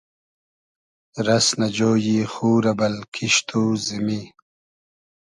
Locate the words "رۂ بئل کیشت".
2.63-3.47